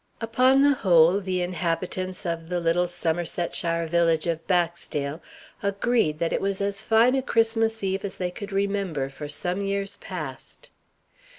Upon 0.19 0.63
the 0.63 0.73
whole, 0.73 1.19
the 1.21 1.43
inhabitants 1.43 2.25
of 2.25 2.49
the 2.49 2.59
little 2.59 2.87
Somersetshire 2.87 3.85
village 3.85 4.25
of 4.25 4.47
Baxdale 4.47 5.21
agreed 5.61 6.17
that 6.17 6.33
it 6.33 6.41
was 6.41 6.59
as 6.59 6.81
fine 6.81 7.13
a 7.13 7.21
Christmas 7.21 7.83
eve 7.83 8.03
as 8.03 8.17
they 8.17 8.31
could 8.31 8.51
remember 8.51 9.09
for 9.09 9.29
some 9.29 9.61
years 9.61 9.97
past. 9.97 10.71